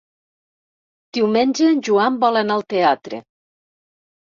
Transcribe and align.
Diumenge 1.19 1.69
en 1.75 1.85
Joan 1.91 2.21
vol 2.27 2.43
anar 2.45 2.59
al 2.61 2.69
teatre. 2.77 3.25